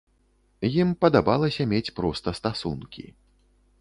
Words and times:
Ім 0.81 0.89
падабалася 1.05 1.67
мець 1.73 1.93
проста 1.99 2.29
стасункі. 2.41 3.05